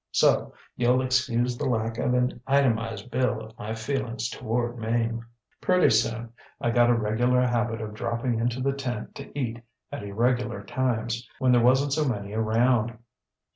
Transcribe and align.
So, 0.11 0.51
youŌĆÖll 0.79 1.05
excuse 1.05 1.59
the 1.59 1.69
lack 1.69 1.99
of 1.99 2.15
an 2.15 2.41
itemised 2.47 3.11
bill 3.11 3.39
of 3.39 3.55
my 3.59 3.75
feelings 3.75 4.29
toward 4.29 4.79
Mame. 4.79 5.23
ŌĆ£Pretty 5.61 5.91
soon 5.93 6.33
I 6.59 6.71
got 6.71 6.89
a 6.89 6.95
regular 6.95 7.41
habit 7.45 7.81
of 7.81 7.93
dropping 7.93 8.39
into 8.39 8.61
the 8.61 8.73
tent 8.73 9.13
to 9.13 9.39
eat 9.39 9.61
at 9.91 10.01
irregular 10.01 10.63
times 10.63 11.29
when 11.37 11.51
there 11.51 11.61
wasnŌĆÖt 11.61 11.91
so 11.91 12.05
many 12.09 12.33
around. 12.33 12.97